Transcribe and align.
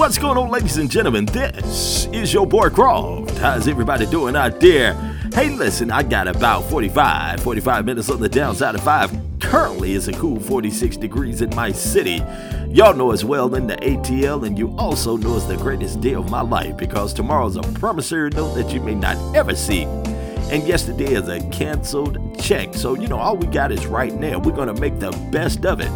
What's 0.00 0.16
going 0.16 0.38
on, 0.38 0.48
ladies 0.48 0.78
and 0.78 0.90
gentlemen? 0.90 1.26
This 1.26 2.06
is 2.06 2.32
your 2.32 2.46
boy 2.46 2.70
Croft. 2.70 3.36
How's 3.36 3.68
everybody 3.68 4.06
doing 4.06 4.34
out 4.34 4.58
there? 4.58 4.94
Hey, 5.34 5.50
listen, 5.50 5.90
I 5.90 6.02
got 6.02 6.26
about 6.26 6.64
45, 6.70 7.42
45 7.42 7.84
minutes 7.84 8.08
on 8.08 8.18
the 8.18 8.28
downside 8.28 8.74
of 8.76 8.80
5. 8.80 9.10
Currently, 9.40 9.92
it's 9.92 10.08
a 10.08 10.14
cool 10.14 10.40
46 10.40 10.96
degrees 10.96 11.42
in 11.42 11.54
my 11.54 11.70
city. 11.70 12.24
Y'all 12.70 12.94
know 12.94 13.10
as 13.10 13.26
well 13.26 13.54
in 13.54 13.66
the 13.66 13.76
ATL, 13.76 14.46
and 14.46 14.58
you 14.58 14.74
also 14.78 15.18
know 15.18 15.36
it's 15.36 15.44
the 15.44 15.58
greatest 15.58 16.00
day 16.00 16.14
of 16.14 16.30
my 16.30 16.40
life 16.40 16.78
because 16.78 17.12
tomorrow's 17.12 17.56
a 17.56 17.62
promissory 17.74 18.30
note 18.30 18.54
that 18.54 18.72
you 18.72 18.80
may 18.80 18.94
not 18.94 19.18
ever 19.36 19.54
see. 19.54 19.82
And 19.82 20.66
yesterday 20.66 21.12
is 21.12 21.28
a 21.28 21.46
canceled 21.50 22.40
check. 22.40 22.72
So, 22.72 22.94
you 22.94 23.06
know, 23.06 23.18
all 23.18 23.36
we 23.36 23.48
got 23.48 23.70
is 23.70 23.86
right 23.86 24.14
now. 24.14 24.38
We're 24.38 24.56
to 24.64 24.72
make 24.80 24.98
the 24.98 25.10
best 25.30 25.66
of 25.66 25.80
it. 25.80 25.90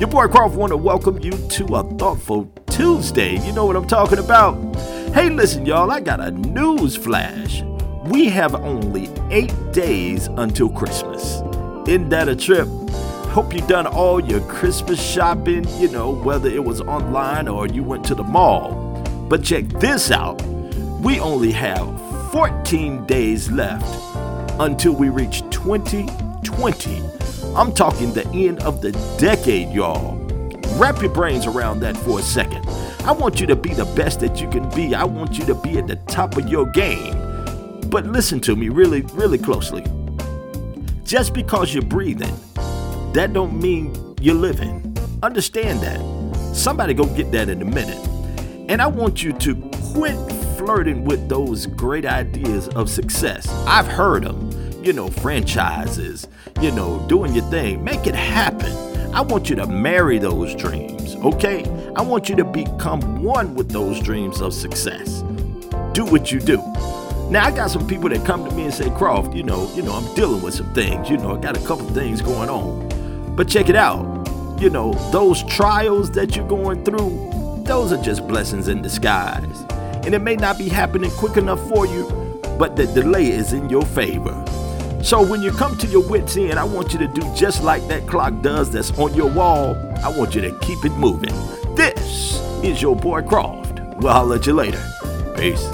Your 0.00 0.08
boy 0.08 0.26
Croft 0.26 0.56
want 0.56 0.72
to 0.72 0.76
welcome 0.76 1.22
you 1.22 1.30
to 1.30 1.76
a 1.76 1.84
thoughtful 1.94 2.52
Tuesday. 2.76 3.38
You 3.38 3.52
know 3.52 3.64
what 3.64 3.74
I'm 3.74 3.86
talking 3.86 4.18
about? 4.18 4.54
Hey, 5.14 5.30
listen, 5.30 5.64
y'all, 5.64 5.90
I 5.90 6.00
got 6.00 6.20
a 6.20 6.30
news 6.30 6.94
flash. 6.94 7.62
We 8.04 8.26
have 8.26 8.54
only 8.54 9.08
eight 9.30 9.54
days 9.72 10.26
until 10.36 10.68
Christmas. 10.68 11.40
Isn't 11.88 12.10
that 12.10 12.28
a 12.28 12.36
trip? 12.36 12.68
Hope 13.30 13.54
you 13.54 13.62
done 13.62 13.86
all 13.86 14.20
your 14.20 14.40
Christmas 14.42 15.02
shopping, 15.02 15.66
you 15.78 15.88
know, 15.88 16.10
whether 16.10 16.50
it 16.50 16.62
was 16.62 16.82
online 16.82 17.48
or 17.48 17.66
you 17.66 17.82
went 17.82 18.04
to 18.06 18.14
the 18.14 18.24
mall. 18.24 19.02
But 19.30 19.42
check 19.42 19.64
this 19.80 20.10
out. 20.10 20.42
We 21.00 21.18
only 21.18 21.52
have 21.52 21.98
14 22.30 23.06
days 23.06 23.50
left 23.50 23.86
until 24.60 24.92
we 24.92 25.08
reach 25.08 25.40
2020. 25.50 27.02
I'm 27.56 27.72
talking 27.72 28.12
the 28.12 28.28
end 28.34 28.60
of 28.60 28.82
the 28.82 28.92
decade, 29.18 29.70
y'all. 29.70 30.25
Wrap 30.76 31.00
your 31.00 31.10
brains 31.10 31.46
around 31.46 31.80
that 31.80 31.96
for 31.96 32.18
a 32.18 32.22
second. 32.22 32.62
I 33.06 33.12
want 33.12 33.40
you 33.40 33.46
to 33.46 33.56
be 33.56 33.72
the 33.72 33.86
best 33.96 34.20
that 34.20 34.42
you 34.42 34.48
can 34.50 34.68
be. 34.74 34.94
I 34.94 35.04
want 35.04 35.38
you 35.38 35.46
to 35.46 35.54
be 35.54 35.78
at 35.78 35.86
the 35.86 35.96
top 35.96 36.36
of 36.36 36.48
your 36.48 36.66
game. 36.66 37.14
But 37.88 38.04
listen 38.04 38.40
to 38.40 38.54
me 38.54 38.68
really, 38.68 39.00
really 39.14 39.38
closely. 39.38 39.84
Just 41.02 41.32
because 41.32 41.72
you're 41.72 41.82
breathing, 41.82 42.34
that 43.14 43.32
don't 43.32 43.58
mean 43.58 44.14
you're 44.20 44.34
living. 44.34 44.94
Understand 45.22 45.80
that. 45.80 46.54
Somebody 46.54 46.92
go 46.92 47.06
get 47.06 47.32
that 47.32 47.48
in 47.48 47.62
a 47.62 47.64
minute. 47.64 48.06
And 48.68 48.82
I 48.82 48.86
want 48.86 49.22
you 49.22 49.32
to 49.32 49.54
quit 49.94 50.16
flirting 50.58 51.04
with 51.04 51.26
those 51.30 51.64
great 51.64 52.04
ideas 52.04 52.68
of 52.68 52.90
success. 52.90 53.48
I've 53.66 53.86
heard 53.86 54.24
them. 54.24 54.50
You 54.84 54.92
know, 54.92 55.08
franchises, 55.08 56.28
you 56.60 56.70
know, 56.70 57.02
doing 57.08 57.32
your 57.32 57.48
thing. 57.50 57.82
Make 57.82 58.06
it 58.06 58.14
happen. 58.14 58.95
I 59.16 59.22
want 59.22 59.48
you 59.48 59.56
to 59.56 59.66
marry 59.66 60.18
those 60.18 60.54
dreams, 60.54 61.14
okay? 61.24 61.64
I 61.96 62.02
want 62.02 62.28
you 62.28 62.36
to 62.36 62.44
become 62.44 63.22
one 63.22 63.54
with 63.54 63.70
those 63.70 63.98
dreams 63.98 64.42
of 64.42 64.52
success. 64.52 65.22
Do 65.94 66.04
what 66.04 66.30
you 66.30 66.38
do. 66.38 66.58
Now 67.30 67.46
I 67.46 67.50
got 67.50 67.70
some 67.70 67.88
people 67.88 68.10
that 68.10 68.26
come 68.26 68.46
to 68.46 68.54
me 68.54 68.64
and 68.64 68.74
say, 68.74 68.90
Croft, 68.90 69.32
you 69.32 69.42
know, 69.42 69.72
you 69.74 69.80
know, 69.80 69.94
I'm 69.94 70.14
dealing 70.14 70.42
with 70.42 70.52
some 70.52 70.70
things. 70.74 71.08
You 71.08 71.16
know, 71.16 71.34
I 71.34 71.40
got 71.40 71.56
a 71.56 71.66
couple 71.66 71.86
things 71.94 72.20
going 72.20 72.50
on. 72.50 73.34
But 73.34 73.48
check 73.48 73.70
it 73.70 73.74
out. 73.74 74.04
You 74.60 74.68
know, 74.68 74.92
those 75.12 75.42
trials 75.44 76.10
that 76.10 76.36
you're 76.36 76.46
going 76.46 76.84
through, 76.84 77.62
those 77.64 77.92
are 77.92 78.02
just 78.02 78.28
blessings 78.28 78.68
in 78.68 78.82
disguise. 78.82 79.64
And 80.04 80.14
it 80.14 80.20
may 80.20 80.36
not 80.36 80.58
be 80.58 80.68
happening 80.68 81.10
quick 81.12 81.38
enough 81.38 81.66
for 81.70 81.86
you, 81.86 82.04
but 82.58 82.76
the 82.76 82.86
delay 82.88 83.30
is 83.30 83.54
in 83.54 83.70
your 83.70 83.86
favor. 83.86 84.34
So 85.02 85.22
when 85.24 85.40
you 85.40 85.52
come 85.52 85.76
to 85.78 85.86
your 85.86 86.06
wits 86.08 86.36
end, 86.36 86.58
I 86.58 86.64
want 86.64 86.92
you 86.92 86.98
to 86.98 87.06
do 87.08 87.22
just 87.34 87.62
like 87.62 87.86
that 87.88 88.06
clock 88.06 88.42
does 88.42 88.70
that's 88.70 88.90
on 88.98 89.14
your 89.14 89.30
wall. 89.30 89.76
I 90.04 90.08
want 90.08 90.34
you 90.34 90.40
to 90.42 90.58
keep 90.58 90.84
it 90.84 90.92
moving. 90.92 91.34
This 91.76 92.40
is 92.64 92.82
your 92.82 92.96
boy 92.96 93.22
Croft. 93.22 93.80
Well, 93.98 94.16
I'll 94.16 94.26
let 94.26 94.46
you 94.46 94.52
later. 94.52 94.82
Peace. 95.36 95.64